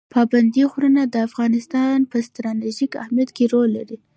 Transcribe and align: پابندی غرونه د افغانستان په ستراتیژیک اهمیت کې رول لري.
پابندی 0.13 0.63
غرونه 0.71 1.01
د 1.07 1.15
افغانستان 1.27 1.97
په 2.11 2.17
ستراتیژیک 2.27 2.91
اهمیت 3.03 3.29
کې 3.35 3.45
رول 3.53 3.69
لري. 3.77 3.97